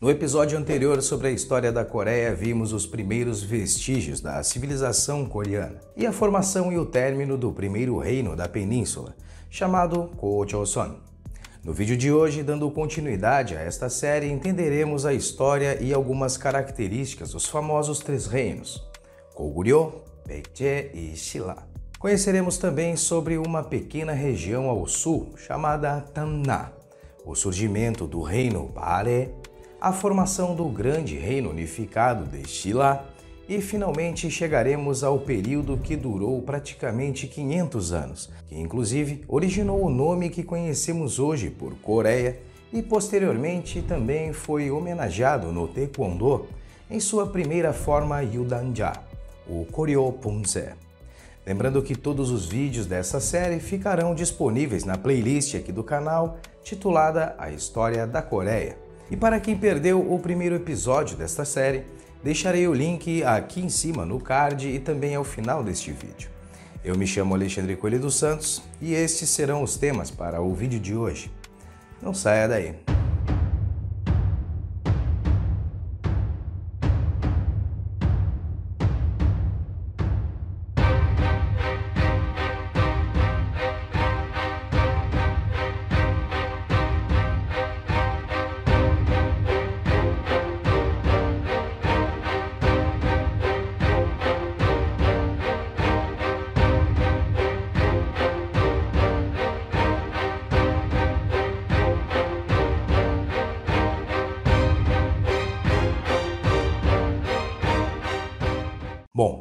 No 0.00 0.08
episódio 0.08 0.56
anterior 0.56 1.02
sobre 1.02 1.26
a 1.26 1.30
história 1.32 1.72
da 1.72 1.84
Coreia, 1.84 2.32
vimos 2.32 2.72
os 2.72 2.86
primeiros 2.86 3.42
vestígios 3.42 4.20
da 4.20 4.40
civilização 4.44 5.26
coreana 5.26 5.80
e 5.96 6.06
a 6.06 6.12
formação 6.12 6.72
e 6.72 6.78
o 6.78 6.86
término 6.86 7.36
do 7.36 7.50
primeiro 7.50 7.98
reino 7.98 8.36
da 8.36 8.48
península, 8.48 9.16
chamado 9.50 10.08
Gojoseon. 10.16 10.94
No 11.64 11.72
vídeo 11.72 11.96
de 11.96 12.12
hoje, 12.12 12.44
dando 12.44 12.70
continuidade 12.70 13.56
a 13.56 13.60
esta 13.60 13.88
série, 13.88 14.30
entenderemos 14.30 15.04
a 15.04 15.12
história 15.12 15.82
e 15.82 15.92
algumas 15.92 16.36
características 16.36 17.32
dos 17.32 17.46
famosos 17.46 17.98
três 17.98 18.28
reinos, 18.28 18.88
Goguryeo, 19.34 20.04
Baekje 20.24 20.92
e 20.94 21.16
Silla. 21.16 21.56
Conheceremos 21.98 22.56
também 22.56 22.94
sobre 22.94 23.36
uma 23.36 23.64
pequena 23.64 24.12
região 24.12 24.68
ao 24.68 24.86
sul 24.86 25.34
chamada 25.36 26.00
Tamna, 26.14 26.72
o 27.26 27.34
surgimento 27.34 28.06
do 28.06 28.22
reino 28.22 28.68
Bare 28.68 29.34
a 29.80 29.92
formação 29.92 30.56
do 30.56 30.64
grande 30.64 31.16
reino 31.16 31.50
unificado 31.50 32.24
de 32.24 32.46
Shila 32.48 33.04
e 33.48 33.60
finalmente 33.60 34.28
chegaremos 34.28 35.04
ao 35.04 35.20
período 35.20 35.78
que 35.78 35.96
durou 35.96 36.42
praticamente 36.42 37.28
500 37.28 37.92
anos, 37.92 38.30
que 38.48 38.58
inclusive 38.58 39.24
originou 39.28 39.84
o 39.84 39.90
nome 39.90 40.30
que 40.30 40.42
conhecemos 40.42 41.18
hoje 41.20 41.48
por 41.48 41.76
Coreia 41.76 42.40
e 42.72 42.82
posteriormente 42.82 43.80
também 43.80 44.32
foi 44.32 44.70
homenageado 44.70 45.52
no 45.52 45.68
Taekwondo 45.68 46.46
em 46.90 46.98
sua 46.98 47.26
primeira 47.28 47.72
forma 47.72 48.20
Yudanja, 48.20 48.92
o 49.46 49.64
Koryo 49.66 50.10
Punse. 50.12 50.70
Lembrando 51.46 51.82
que 51.82 51.94
todos 51.94 52.30
os 52.30 52.46
vídeos 52.46 52.84
dessa 52.84 53.20
série 53.20 53.60
ficarão 53.60 54.14
disponíveis 54.14 54.84
na 54.84 54.98
playlist 54.98 55.54
aqui 55.54 55.70
do 55.70 55.84
canal 55.84 56.36
titulada 56.62 57.34
A 57.38 57.50
História 57.50 58.06
da 58.06 58.20
Coreia. 58.20 58.87
E 59.10 59.16
para 59.16 59.40
quem 59.40 59.56
perdeu 59.56 60.00
o 60.12 60.18
primeiro 60.18 60.54
episódio 60.54 61.16
desta 61.16 61.44
série, 61.44 61.84
deixarei 62.22 62.68
o 62.68 62.74
link 62.74 63.22
aqui 63.24 63.60
em 63.60 63.68
cima 63.68 64.04
no 64.04 64.20
card 64.20 64.68
e 64.68 64.78
também 64.78 65.14
ao 65.14 65.24
final 65.24 65.62
deste 65.62 65.92
vídeo. 65.92 66.30
Eu 66.84 66.96
me 66.96 67.06
chamo 67.06 67.34
Alexandre 67.34 67.76
Coelho 67.76 68.00
dos 68.00 68.16
Santos 68.16 68.62
e 68.80 68.94
estes 68.94 69.30
serão 69.30 69.62
os 69.62 69.76
temas 69.76 70.10
para 70.10 70.40
o 70.40 70.54
vídeo 70.54 70.78
de 70.78 70.94
hoje. 70.94 71.30
Não 72.02 72.14
saia 72.14 72.46
daí! 72.46 72.97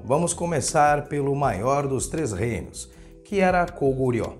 Vamos 0.07 0.33
começar 0.33 1.09
pelo 1.09 1.35
maior 1.35 1.85
dos 1.85 2.07
três 2.07 2.31
reinos, 2.31 2.89
que 3.25 3.41
era 3.41 3.65
Koguryo. 3.65 4.35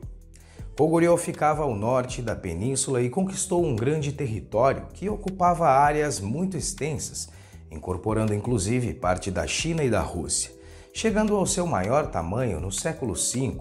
Koguryo 0.77 1.17
ficava 1.17 1.63
ao 1.63 1.75
norte 1.75 2.21
da 2.21 2.33
península 2.33 3.01
e 3.01 3.09
conquistou 3.09 3.65
um 3.65 3.75
grande 3.75 4.13
território 4.13 4.88
que 4.93 5.09
ocupava 5.09 5.67
áreas 5.67 6.21
muito 6.21 6.55
extensas, 6.55 7.27
incorporando 7.69 8.33
inclusive 8.33 8.93
parte 8.93 9.29
da 9.29 9.45
China 9.45 9.83
e 9.83 9.89
da 9.89 9.99
Rússia, 9.99 10.51
chegando 10.93 11.35
ao 11.35 11.45
seu 11.45 11.67
maior 11.67 12.07
tamanho 12.07 12.61
no 12.61 12.71
século 12.71 13.13
V, 13.13 13.57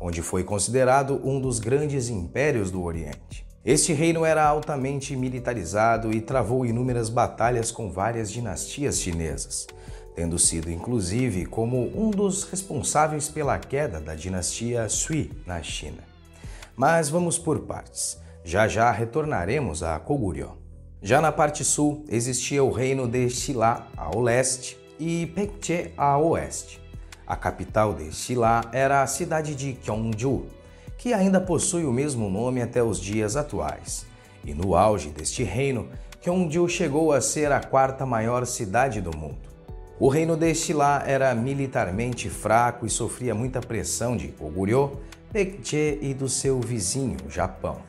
onde 0.00 0.22
foi 0.22 0.44
considerado 0.44 1.20
um 1.22 1.38
dos 1.38 1.58
grandes 1.58 2.08
impérios 2.08 2.70
do 2.70 2.82
Oriente. 2.82 3.46
Este 3.62 3.92
reino 3.92 4.24
era 4.24 4.42
altamente 4.42 5.14
militarizado 5.14 6.14
e 6.14 6.22
travou 6.22 6.64
inúmeras 6.64 7.10
batalhas 7.10 7.70
com 7.70 7.92
várias 7.92 8.32
dinastias 8.32 8.98
chinesas 8.98 9.66
tendo 10.14 10.38
sido 10.38 10.70
inclusive 10.70 11.46
como 11.46 11.90
um 11.94 12.10
dos 12.10 12.44
responsáveis 12.44 13.28
pela 13.28 13.58
queda 13.58 14.00
da 14.00 14.14
dinastia 14.14 14.88
Sui 14.88 15.30
na 15.46 15.62
China. 15.62 16.02
Mas 16.76 17.08
vamos 17.08 17.38
por 17.38 17.60
partes. 17.60 18.20
Já 18.44 18.66
já 18.66 18.90
retornaremos 18.90 19.82
a 19.82 19.98
Koguryo. 19.98 20.52
Já 21.00 21.20
na 21.20 21.32
parte 21.32 21.64
sul 21.64 22.04
existia 22.08 22.62
o 22.62 22.70
reino 22.70 23.08
de 23.08 23.28
Shila 23.28 23.88
ao 23.96 24.20
leste 24.20 24.78
e 24.98 25.26
Pekche 25.26 25.92
a 25.96 26.16
oeste. 26.18 26.80
A 27.26 27.36
capital 27.36 27.94
de 27.94 28.12
Shila 28.12 28.62
era 28.72 29.02
a 29.02 29.06
cidade 29.06 29.54
de 29.54 29.72
Gyeongju, 29.72 30.46
que 30.98 31.12
ainda 31.12 31.40
possui 31.40 31.84
o 31.84 31.92
mesmo 31.92 32.28
nome 32.28 32.62
até 32.62 32.82
os 32.82 33.00
dias 33.00 33.36
atuais. 33.36 34.06
E 34.44 34.52
no 34.54 34.74
auge 34.74 35.10
deste 35.10 35.42
reino, 35.42 35.88
Gyeongju 36.20 36.68
chegou 36.68 37.12
a 37.12 37.20
ser 37.20 37.50
a 37.50 37.60
quarta 37.60 38.06
maior 38.06 38.46
cidade 38.46 39.00
do 39.00 39.16
mundo. 39.16 39.51
O 40.04 40.08
reino 40.08 40.36
deste 40.36 40.72
lá 40.72 41.04
era 41.06 41.32
militarmente 41.32 42.28
fraco 42.28 42.84
e 42.84 42.90
sofria 42.90 43.36
muita 43.36 43.60
pressão 43.60 44.16
de 44.16 44.26
Koguryo, 44.26 44.98
Baekje 45.32 46.00
e 46.02 46.12
do 46.12 46.28
seu 46.28 46.60
vizinho, 46.60 47.16
Japão. 47.28 47.82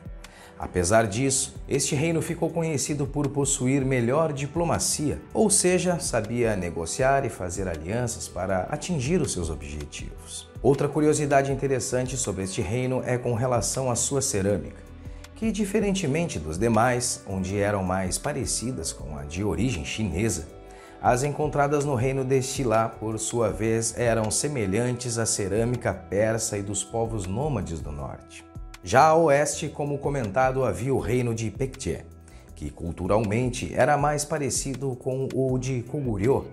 Apesar 0.56 1.08
disso, 1.08 1.56
este 1.68 1.96
reino 1.96 2.22
ficou 2.22 2.50
conhecido 2.50 3.04
por 3.04 3.26
possuir 3.30 3.84
melhor 3.84 4.32
diplomacia, 4.32 5.20
ou 5.34 5.50
seja, 5.50 5.98
sabia 5.98 6.54
negociar 6.54 7.26
e 7.26 7.28
fazer 7.28 7.66
alianças 7.66 8.28
para 8.28 8.60
atingir 8.70 9.20
os 9.20 9.32
seus 9.32 9.50
objetivos. 9.50 10.48
Outra 10.62 10.86
curiosidade 10.86 11.50
interessante 11.50 12.16
sobre 12.16 12.44
este 12.44 12.62
reino 12.62 13.02
é 13.04 13.18
com 13.18 13.34
relação 13.34 13.90
à 13.90 13.96
sua 13.96 14.22
cerâmica, 14.22 14.84
que, 15.34 15.50
diferentemente 15.50 16.38
dos 16.38 16.58
demais, 16.58 17.24
onde 17.26 17.58
eram 17.58 17.82
mais 17.82 18.18
parecidas 18.18 18.92
com 18.92 19.18
a 19.18 19.24
de 19.24 19.42
origem 19.42 19.84
chinesa, 19.84 20.53
as 21.04 21.22
encontradas 21.22 21.84
no 21.84 21.94
reino 21.94 22.24
de 22.24 22.40
Shilá, 22.40 22.88
por 22.88 23.18
sua 23.18 23.50
vez, 23.50 23.94
eram 23.98 24.30
semelhantes 24.30 25.18
à 25.18 25.26
cerâmica 25.26 25.92
persa 25.92 26.56
e 26.56 26.62
dos 26.62 26.82
povos 26.82 27.26
nômades 27.26 27.78
do 27.78 27.92
norte. 27.92 28.42
Já 28.82 29.08
a 29.08 29.14
oeste, 29.14 29.68
como 29.68 29.98
comentado, 29.98 30.64
havia 30.64 30.94
o 30.94 30.98
reino 30.98 31.34
de 31.34 31.50
Pekje, 31.50 32.06
que 32.56 32.70
culturalmente 32.70 33.70
era 33.74 33.98
mais 33.98 34.24
parecido 34.24 34.96
com 34.96 35.28
o 35.34 35.58
de 35.58 35.82
Koguryo. 35.82 36.46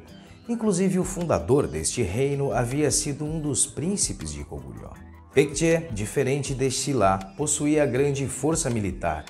Inclusive, 0.50 1.00
o 1.00 1.06
fundador 1.06 1.66
deste 1.66 2.02
reino 2.02 2.52
havia 2.52 2.92
sido 2.92 3.24
um 3.24 3.40
dos 3.40 3.66
príncipes 3.66 4.34
de 4.34 4.44
Koguryo. 4.44 4.90
Pekje, 5.34 5.88
diferente 5.94 6.54
de 6.54 6.70
Shilá, 6.70 7.18
possuía 7.38 7.86
grande 7.86 8.28
força 8.28 8.70
militar, 8.70 9.24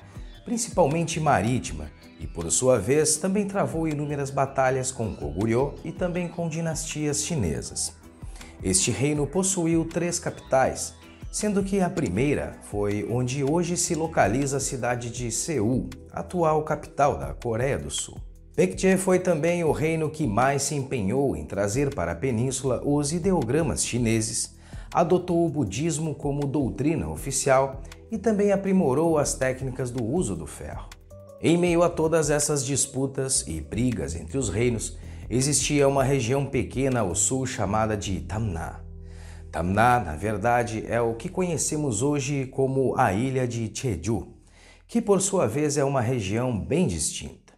principalmente 0.46 1.20
marítima, 1.20 1.92
e 2.20 2.28
por 2.28 2.50
sua 2.52 2.78
vez 2.78 3.18
também 3.18 3.48
travou 3.48 3.88
inúmeras 3.88 4.30
batalhas 4.30 4.92
com 4.92 5.14
Goguryeo 5.16 5.74
e 5.84 5.92
também 5.92 6.28
com 6.28 6.48
dinastias 6.48 7.24
chinesas. 7.24 7.96
Este 8.64 8.92
reino 8.92 9.26
possuiu 9.26 9.86
três 9.86 10.20
capitais, 10.20 10.94
sendo 11.32 11.64
que 11.64 11.80
a 11.80 11.90
primeira 11.90 12.58
foi 12.64 13.08
onde 13.10 13.44
hoje 13.44 13.76
se 13.76 13.96
localiza 13.96 14.58
a 14.58 14.60
cidade 14.60 15.10
de 15.10 15.32
Seul, 15.32 15.90
atual 16.12 16.64
capital 16.64 17.18
da 17.18 17.34
Coreia 17.34 17.80
do 17.80 17.90
Sul. 17.90 18.18
Baekje 18.56 18.98
foi 18.98 19.18
também 19.18 19.64
o 19.64 19.72
reino 19.72 20.10
que 20.10 20.28
mais 20.28 20.64
se 20.64 20.76
empenhou 20.76 21.36
em 21.36 21.46
trazer 21.46 21.96
para 21.96 22.12
a 22.12 22.16
península 22.16 22.82
os 22.86 23.14
ideogramas 23.14 23.84
chineses, 23.84 24.56
adotou 24.94 25.46
o 25.46 25.50
budismo 25.50 26.14
como 26.14 26.48
doutrina 26.48 27.10
oficial 27.10 27.82
e 28.12 28.18
também 28.18 28.52
aprimorou 28.52 29.18
as 29.18 29.34
técnicas 29.34 29.90
do 29.90 30.04
uso 30.04 30.36
do 30.36 30.46
ferro. 30.46 30.90
Em 31.42 31.58
meio 31.58 31.82
a 31.82 31.90
todas 31.90 32.30
essas 32.30 32.66
disputas 32.66 33.46
e 33.48 33.62
brigas 33.62 34.16
entre 34.16 34.38
os 34.38 34.50
reinos, 34.50 34.98
existia 35.30 35.88
uma 35.88 36.04
região 36.04 36.46
pequena 36.46 37.00
ao 37.00 37.16
sul 37.16 37.46
chamada 37.46 37.96
de 37.96 38.20
Tamna. 38.20 38.84
Tamna, 39.52 40.00
na 40.00 40.16
verdade, 40.16 40.86
é 40.88 41.02
o 41.02 41.16
que 41.16 41.30
conhecemos 41.30 42.02
hoje 42.02 42.46
como 42.46 42.96
a 42.98 43.14
ilha 43.14 43.48
de 43.48 43.72
Jeju, 43.74 44.28
que 44.88 45.02
por 45.02 45.22
sua 45.22 45.48
vez 45.48 45.78
é 45.78 45.84
uma 45.84 46.02
região 46.02 46.58
bem 46.58 46.86
distinta. 46.86 47.54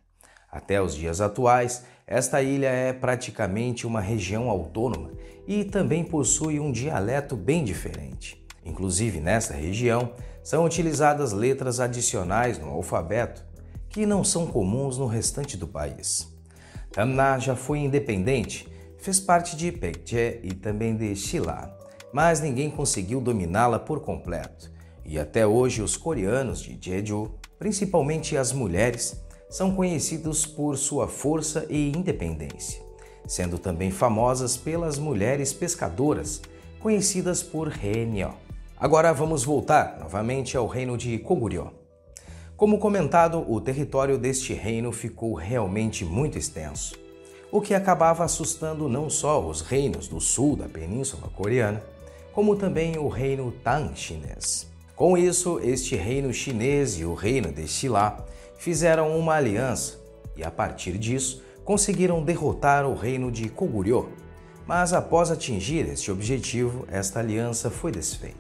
Até 0.50 0.82
os 0.82 0.96
dias 0.96 1.20
atuais, 1.20 1.84
esta 2.06 2.42
ilha 2.42 2.68
é 2.68 2.92
praticamente 2.92 3.88
uma 3.88 4.02
região 4.02 4.50
autônoma 4.50 5.12
e 5.48 5.64
também 5.64 6.04
possui 6.04 6.60
um 6.60 6.72
dialeto 6.72 7.36
bem 7.36 7.64
diferente. 7.64 8.46
Inclusive, 8.66 9.20
nesta 9.20 9.54
região, 9.54 10.14
são 10.44 10.66
utilizadas 10.66 11.32
letras 11.32 11.80
adicionais 11.80 12.60
no 12.60 12.68
alfabeto 12.70 13.46
que 13.90 14.06
não 14.06 14.24
são 14.24 14.46
comuns 14.48 14.98
no 14.98 15.06
restante 15.06 15.56
do 15.56 15.68
país. 15.68 16.28
Tamna 16.92 17.40
já 17.40 17.56
foi 17.56 17.80
independente, 17.80 18.68
fez 18.98 19.20
parte 19.20 19.56
de 19.56 19.72
Pekje 19.72 20.40
e 20.44 20.54
também 20.54 20.96
de 20.96 21.16
Shila, 21.16 21.78
mas 22.12 22.42
ninguém 22.42 22.70
conseguiu 22.70 23.22
dominá-la 23.22 23.80
por 23.80 24.02
completo. 24.02 24.72
E 25.06 25.18
até 25.20 25.46
hoje 25.46 25.82
os 25.82 25.98
coreanos 25.98 26.62
de 26.62 26.78
Jeju, 26.80 27.32
principalmente 27.58 28.38
as 28.38 28.52
mulheres, 28.52 29.24
são 29.54 29.72
conhecidos 29.72 30.48
por 30.48 30.76
sua 30.80 31.08
força 31.08 31.68
e 31.70 31.92
independência, 31.96 32.82
sendo 33.28 33.60
também 33.60 33.92
famosas 33.92 34.58
pelas 34.58 34.98
mulheres 34.98 35.54
pescadoras, 35.54 36.42
conhecidas 36.80 37.44
por 37.44 37.68
Renyo. 37.68 38.34
Agora 38.76 39.14
vamos 39.14 39.44
voltar 39.44 40.00
novamente 40.00 40.58
ao 40.58 40.66
reino 40.66 40.98
de 40.98 41.20
Koguryo. 41.20 41.70
Como 42.58 42.80
comentado, 42.80 43.46
o 43.48 43.62
território 43.62 44.18
deste 44.18 44.54
reino 44.54 44.92
ficou 44.92 45.36
realmente 45.36 46.04
muito 46.04 46.36
extenso, 46.36 46.96
o 47.52 47.62
que 47.62 47.76
acabava 47.76 48.24
assustando 48.24 48.90
não 48.90 49.08
só 49.08 49.40
os 49.40 49.62
reinos 49.62 50.08
do 50.08 50.20
sul 50.20 50.56
da 50.56 50.68
Península 50.68 51.30
Coreana, 51.30 51.84
como 52.32 52.56
também 52.56 52.98
o 52.98 53.08
reino 53.08 53.54
Tang 53.64 53.96
chinês. 53.96 54.68
Com 54.96 55.16
isso, 55.16 55.60
este 55.60 55.96
reino 55.96 56.34
chinês 56.34 57.00
e 57.00 57.06
o 57.06 57.14
reino 57.14 57.52
de 57.52 57.68
Xilá 57.68 58.26
fizeram 58.64 59.20
uma 59.20 59.36
aliança 59.36 60.00
e, 60.38 60.44
a 60.44 60.50
partir 60.50 60.98
disso, 60.98 61.44
conseguiram 61.66 62.24
derrotar 62.24 62.86
o 62.86 62.96
reino 62.96 63.30
de 63.30 63.50
Koguryo. 63.50 64.14
Mas 64.66 64.94
após 64.94 65.30
atingir 65.30 65.86
este 65.90 66.10
objetivo, 66.10 66.88
esta 66.90 67.20
aliança 67.20 67.70
foi 67.70 67.92
desfeita. 67.92 68.38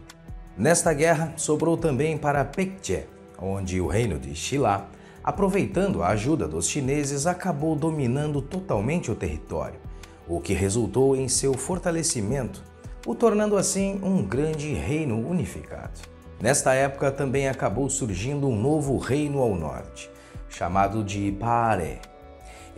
Nesta 0.58 0.94
guerra, 0.94 1.34
sobrou 1.36 1.76
também 1.76 2.18
para 2.18 2.46
Pekche, 2.46 3.04
onde 3.38 3.82
o 3.82 3.88
reino 3.88 4.18
de 4.18 4.34
Xilá, 4.34 4.88
aproveitando 5.22 6.02
a 6.02 6.08
ajuda 6.10 6.48
dos 6.48 6.70
chineses, 6.70 7.28
acabou 7.28 7.76
dominando 7.76 8.42
totalmente 8.42 9.12
o 9.12 9.16
território, 9.16 9.82
o 10.26 10.40
que 10.40 10.54
resultou 10.54 11.18
em 11.18 11.28
seu 11.28 11.54
fortalecimento, 11.54 12.64
o 13.06 13.14
tornando 13.14 13.58
assim 13.58 14.00
um 14.02 14.24
grande 14.24 14.74
reino 14.74 15.20
unificado. 15.28 16.00
Nesta 16.42 16.74
época 16.74 17.12
também 17.12 17.50
acabou 17.50 17.90
surgindo 17.90 18.48
um 18.48 18.58
novo 18.58 18.98
reino 18.98 19.40
ao 19.40 19.54
norte, 19.54 20.13
chamado 20.54 21.04
de 21.04 21.32
Pare. 21.32 22.00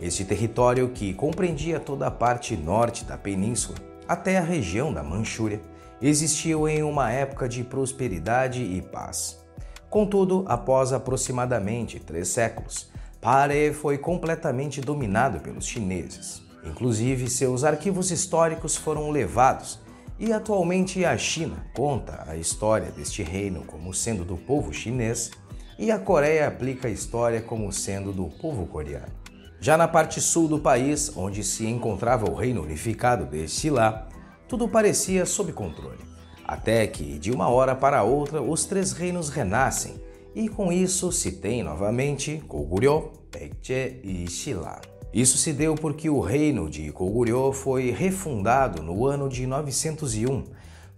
Este 0.00 0.24
território, 0.24 0.88
que 0.88 1.12
compreendia 1.12 1.78
toda 1.78 2.06
a 2.06 2.10
parte 2.10 2.56
norte 2.56 3.04
da 3.04 3.16
península 3.18 3.78
até 4.08 4.38
a 4.38 4.42
região 4.42 4.92
da 4.92 5.02
Manchúria, 5.02 5.60
existiu 6.00 6.68
em 6.68 6.82
uma 6.82 7.10
época 7.10 7.48
de 7.48 7.62
prosperidade 7.62 8.62
e 8.62 8.80
paz. 8.80 9.44
Contudo, 9.90 10.44
após 10.48 10.92
aproximadamente 10.92 12.00
três 12.00 12.28
séculos, 12.28 12.90
Pare 13.20 13.72
foi 13.72 13.98
completamente 13.98 14.80
dominado 14.80 15.40
pelos 15.40 15.66
chineses. 15.66 16.42
Inclusive, 16.64 17.28
seus 17.28 17.64
arquivos 17.64 18.10
históricos 18.10 18.76
foram 18.76 19.10
levados 19.10 19.80
e 20.18 20.32
atualmente 20.32 21.04
a 21.04 21.16
China 21.16 21.66
conta 21.74 22.24
a 22.26 22.36
história 22.36 22.90
deste 22.90 23.22
reino 23.22 23.64
como 23.64 23.92
sendo 23.92 24.24
do 24.24 24.36
povo 24.36 24.72
chinês 24.72 25.30
e 25.78 25.90
a 25.90 25.98
Coreia 25.98 26.48
aplica 26.48 26.88
a 26.88 26.90
história 26.90 27.40
como 27.40 27.72
sendo 27.72 28.12
do 28.12 28.26
povo 28.26 28.66
coreano. 28.66 29.12
Já 29.60 29.76
na 29.76 29.88
parte 29.88 30.20
sul 30.20 30.48
do 30.48 30.58
país, 30.58 31.12
onde 31.16 31.42
se 31.42 31.66
encontrava 31.66 32.30
o 32.30 32.34
reino 32.34 32.62
unificado 32.62 33.24
de 33.26 33.48
Xilá, 33.48 34.06
tudo 34.48 34.68
parecia 34.68 35.26
sob 35.26 35.52
controle. 35.52 36.04
Até 36.46 36.86
que, 36.86 37.18
de 37.18 37.32
uma 37.32 37.48
hora 37.48 37.74
para 37.74 38.02
outra, 38.02 38.40
os 38.40 38.64
três 38.64 38.92
reinos 38.92 39.28
renascem, 39.28 40.00
e 40.34 40.48
com 40.48 40.70
isso 40.70 41.10
se 41.10 41.32
tem 41.32 41.62
novamente 41.62 42.42
Koguryo, 42.46 43.10
Baekje 43.32 44.00
e 44.04 44.30
Xilá. 44.30 44.80
Isso 45.12 45.38
se 45.38 45.52
deu 45.52 45.74
porque 45.74 46.10
o 46.10 46.20
reino 46.20 46.68
de 46.68 46.92
Koguryo 46.92 47.52
foi 47.52 47.90
refundado 47.90 48.82
no 48.82 49.06
ano 49.06 49.28
de 49.28 49.46
901 49.46 50.44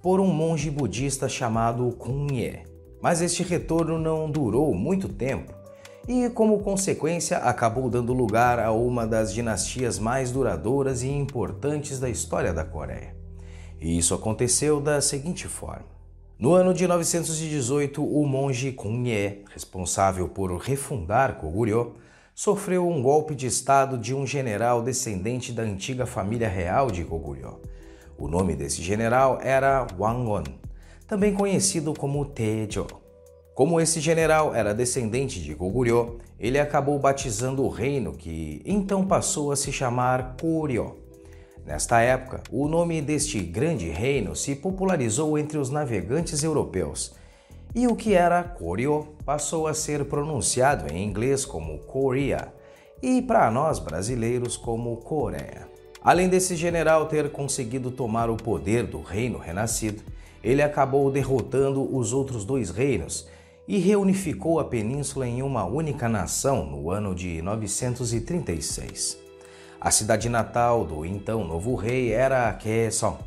por 0.03 0.21
um 0.21 0.27
monge 0.27 0.71
budista 0.71 1.29
chamado 1.29 1.91
Kunye. 1.93 2.68
Mas 3.01 3.23
este 3.23 3.43
retorno 3.43 3.99
não 3.99 4.31
durou 4.31 4.75
muito 4.75 5.09
tempo 5.09 5.53
e, 6.09 6.31
como 6.31 6.61
consequência, 6.61 7.37
acabou 7.39 7.91
dando 7.91 8.13
lugar 8.13 8.59
a 8.59 8.73
uma 8.73 9.07
das 9.07 9.33
dinastias 9.33 9.99
mais 9.99 10.33
duradouras 10.33 11.03
e 11.03 11.09
importantes 11.09 12.01
da 12.01 12.09
história 12.09 12.53
da 12.53 12.65
Coreia. 12.65 13.15
E 13.81 13.99
isso 13.99 14.15
aconteceu 14.15 14.81
da 14.81 15.01
seguinte 15.01 15.47
forma. 15.47 15.99
No 16.39 16.55
ano 16.55 16.73
de 16.73 16.87
918, 16.87 18.03
o 18.03 18.27
monge 18.27 18.73
Kunye, 18.73 19.45
responsável 19.53 20.29
por 20.29 20.57
refundar 20.57 21.37
Koguryo, 21.37 21.97
sofreu 22.35 22.89
um 22.89 23.03
golpe 23.03 23.35
de 23.35 23.47
estado 23.47 23.99
de 23.99 24.15
um 24.15 24.25
general 24.25 24.81
descendente 24.81 25.53
da 25.53 25.63
antiga 25.63 26.07
família 26.07 26.49
real 26.49 26.91
de 26.91 27.05
Koguryo. 27.05 27.61
O 28.17 28.29
nome 28.29 28.55
desse 28.55 28.81
general 28.83 29.41
era 29.43 29.87
Wangon, 29.99 30.45
também 31.09 31.33
conhecido 31.33 31.95
como 31.95 32.23
Tejo. 32.27 32.87
Como 33.55 33.81
esse 33.81 33.99
general 33.99 34.55
era 34.55 34.75
descendente 34.75 35.43
de 35.43 35.55
Koguryo, 35.55 36.19
ele 36.39 36.61
acabou 36.61 36.99
batizando 36.99 37.65
o 37.65 37.69
reino 37.69 38.13
que 38.13 38.63
então 38.65 39.05
passou 39.05 39.51
a 39.51 39.57
se 39.57 39.73
chamar 39.73 40.37
Koryo. 40.41 40.97
Nesta 41.67 42.01
época, 42.01 42.43
o 42.53 42.69
nome 42.69 43.01
deste 43.01 43.41
grande 43.41 43.89
reino 43.89 44.37
se 44.37 44.55
popularizou 44.55 45.37
entre 45.39 45.59
os 45.59 45.71
navegantes 45.71 46.45
europeus 46.45 47.17
e 47.75 47.87
o 47.87 47.97
que 47.97 48.15
era 48.15 48.43
Koryo 48.43 49.09
passou 49.25 49.67
a 49.67 49.75
ser 49.75 50.05
pronunciado 50.05 50.93
em 50.93 51.05
inglês 51.05 51.45
como 51.45 51.79
Korea 51.79 52.53
e 53.03 53.23
para 53.23 53.51
nós 53.51 53.79
brasileiros 53.79 54.57
como 54.57 54.97
Coreia. 54.99 55.69
Além 56.03 56.29
desse 56.29 56.55
general 56.55 57.07
ter 57.07 57.31
conseguido 57.33 57.91
tomar 57.91 58.31
o 58.31 58.37
poder 58.37 58.87
do 58.87 59.03
reino 59.03 59.39
renascido, 59.39 60.03
ele 60.43 60.63
acabou 60.63 61.11
derrotando 61.11 61.97
os 61.97 62.13
outros 62.13 62.45
dois 62.45 62.71
reinos 62.71 63.29
e 63.67 63.79
reunificou 63.79 64.59
a 64.59 64.65
península 64.65 65.27
em 65.27 65.43
uma 65.43 65.65
única 65.65 66.09
nação 66.09 66.65
no 66.65 66.91
ano 66.91 67.15
de 67.15 67.43
936. 67.43 69.19
A 69.81 69.91
cidade 69.91 70.29
natal 70.29 70.85
do 70.85 71.05
então 71.05 71.45
novo 71.45 71.75
rei 71.75 72.13
era 72.13 72.53
Kaesong, 72.53 73.19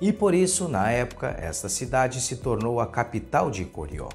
e 0.00 0.12
por 0.12 0.32
isso, 0.32 0.66
na 0.66 0.90
época, 0.90 1.36
esta 1.38 1.68
cidade 1.68 2.22
se 2.22 2.36
tornou 2.36 2.80
a 2.80 2.86
capital 2.86 3.50
de 3.50 3.66
Koryo. 3.66 4.08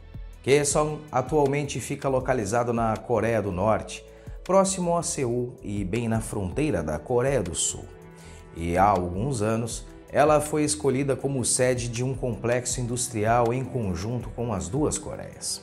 Kaesong 0.44 1.00
atualmente 1.12 1.80
fica 1.80 2.10
localizado 2.10 2.74
na 2.74 2.98
Coreia 2.98 3.40
do 3.40 3.52
Norte, 3.52 4.04
próximo 4.44 4.98
a 4.98 5.04
Seul 5.04 5.56
e 5.62 5.84
bem 5.84 6.08
na 6.08 6.22
fronteira 6.22 6.82
da 6.82 6.98
Coreia 6.98 7.44
do 7.44 7.54
Sul. 7.54 7.86
E 8.56 8.78
há 8.78 8.84
alguns 8.84 9.44
anos, 9.44 9.86
ela 10.16 10.40
foi 10.40 10.64
escolhida 10.64 11.16
como 11.16 11.44
sede 11.44 11.88
de 11.90 12.04
um 12.04 12.14
complexo 12.14 12.80
industrial 12.80 13.54
em 13.54 13.64
conjunto 13.64 14.30
com 14.30 14.54
as 14.54 14.68
duas 14.68 14.98
Coreias. 14.98 15.62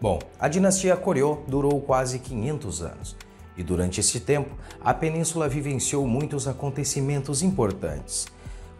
Bom, 0.00 0.18
a 0.38 0.48
dinastia 0.48 0.96
Koryo 0.96 1.40
durou 1.46 1.80
quase 1.80 2.18
500 2.18 2.82
anos 2.82 3.16
e 3.56 3.62
durante 3.62 4.00
esse 4.00 4.20
tempo 4.20 4.54
a 4.80 4.94
península 4.94 5.48
vivenciou 5.48 6.06
muitos 6.06 6.46
acontecimentos 6.46 7.42
importantes 7.42 8.26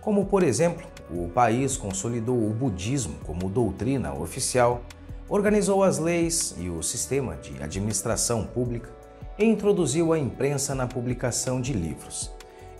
como 0.01 0.25
por 0.25 0.43
exemplo, 0.43 0.87
o 1.11 1.29
país 1.29 1.77
consolidou 1.77 2.37
o 2.37 2.51
budismo 2.51 3.17
como 3.27 3.51
doutrina 3.51 4.15
oficial, 4.15 4.83
organizou 5.29 5.85
as 5.85 5.99
leis 5.99 6.55
e 6.59 6.71
o 6.71 6.83
sistema 6.83 7.37
de 7.37 7.63
administração 7.63 8.45
pública 8.45 8.91
e 9.39 9.45
introduziu 9.45 10.13
a 10.13 10.19
imprensa 10.19 10.75
na 10.75 10.87
publicação 10.87 11.61
de 11.61 11.75
livros. 11.75 12.31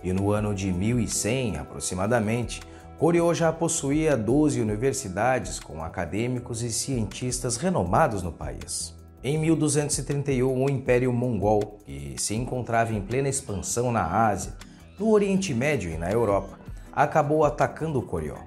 E 0.03 0.11
no 0.11 0.31
ano 0.31 0.53
de 0.53 0.71
1100 0.71 1.57
aproximadamente, 1.57 2.61
Koryo 2.97 3.33
já 3.33 3.51
possuía 3.51 4.15
12 4.15 4.61
universidades 4.61 5.59
com 5.59 5.83
acadêmicos 5.83 6.61
e 6.61 6.71
cientistas 6.71 7.57
renomados 7.57 8.21
no 8.21 8.31
país. 8.31 8.95
Em 9.23 9.37
1231, 9.37 10.63
o 10.63 10.69
Império 10.69 11.13
Mongol, 11.13 11.79
que 11.85 12.15
se 12.17 12.35
encontrava 12.35 12.93
em 12.93 13.01
plena 13.01 13.29
expansão 13.29 13.91
na 13.91 14.27
Ásia, 14.27 14.53
no 14.99 15.09
Oriente 15.11 15.53
Médio 15.53 15.91
e 15.91 15.97
na 15.97 16.11
Europa, 16.11 16.59
acabou 16.91 17.45
atacando 17.45 17.99
o 17.99 18.03
Corió. 18.03 18.37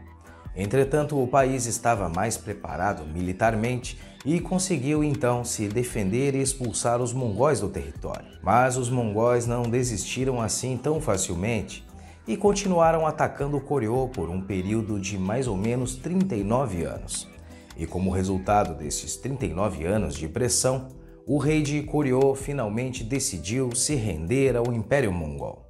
Entretanto, 0.57 1.21
o 1.21 1.27
país 1.27 1.67
estava 1.67 2.09
mais 2.09 2.37
preparado 2.37 3.05
militarmente 3.05 3.99
e 4.25 4.41
conseguiu 4.41 5.05
então 5.05 5.45
se 5.45 5.69
defender 5.69 6.35
e 6.35 6.41
expulsar 6.41 7.03
os 7.03 7.13
mongóis 7.13 7.61
do 7.61 7.69
território. 7.69 8.27
Mas 8.43 8.77
os 8.77 8.89
mongóis 8.89 9.47
não 9.47 9.65
desistiram 9.65 10.41
assim 10.41 10.77
tão 10.77 11.01
facilmente 11.01 11.85
e 12.27 12.37
continuaram 12.37 13.07
atacando 13.07 13.59
o 13.59 14.09
por 14.09 14.31
um 14.31 14.41
período 14.41 14.99
de 14.99 15.19
mais 15.19 15.47
ou 15.47 15.57
menos 15.57 15.97
39 15.97 16.85
anos. 16.85 17.29
E 17.77 17.87
como 17.87 18.11
resultado 18.11 18.75
desses 18.75 19.17
39 19.17 19.85
anos 19.85 20.15
de 20.15 20.27
pressão, 20.29 20.89
o 21.27 21.39
rei 21.39 21.63
de 21.63 21.83
Corió 21.83 22.35
finalmente 22.35 23.03
decidiu 23.03 23.75
se 23.75 23.95
render 23.95 24.57
ao 24.57 24.73
Império 24.73 25.13
Mongol. 25.13 25.65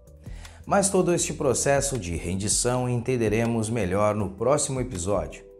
Mas 0.66 0.88
todo 0.88 1.12
este 1.12 1.32
processo 1.32 1.98
de 1.98 2.16
rendição 2.16 2.88
entenderemos 2.88 3.68
melhor 3.68 4.14
no 4.14 4.30
próximo 4.30 4.80
episódio. 4.80 5.53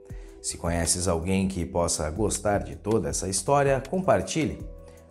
Se 0.45 0.59
conheces 0.59 1.09
alguém 1.09 1.49
que 1.49 1.65
possa 1.65 2.11
gostar 2.11 2.59
de 2.59 2.77
toda 2.77 3.09
essa 3.09 3.27
história, 3.27 3.83
compartilhe. 3.89 4.59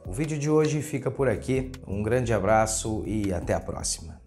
O 0.07 0.13
vídeo 0.13 0.37
de 0.37 0.47
hoje 0.47 0.79
fica 0.79 1.09
por 1.09 1.27
aqui. 1.27 1.71
Um 1.87 2.03
grande 2.03 2.31
abraço 2.31 3.01
e 3.07 3.33
até 3.33 3.55
a 3.55 3.59
próxima. 3.59 4.22